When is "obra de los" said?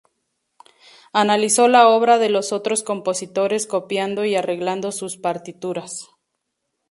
1.87-2.53